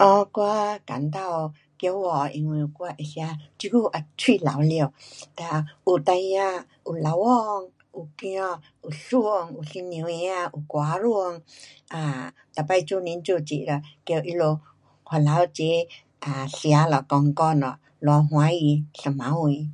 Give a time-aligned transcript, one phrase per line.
[0.00, 0.04] 噢，
[0.34, 0.40] 我
[0.90, 1.18] 感到
[1.80, 3.20] 骄傲的因为我会吃，
[3.56, 4.92] 这久也许老了。
[5.36, 5.44] 哒，
[5.86, 7.28] 有孩儿，有老公，
[7.94, 9.20] 有儿，有孙，
[9.54, 9.60] 有
[9.90, 11.42] 女儿子，有外孙
[11.90, 14.60] ，um 每次做年做节了叫他们
[15.04, 15.86] 回来齐
[16.22, 19.72] um 吃了讲讲了，多欢喜一晚上。